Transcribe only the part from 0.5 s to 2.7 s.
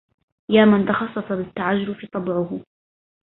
من تخصص بالتعجرف طبعه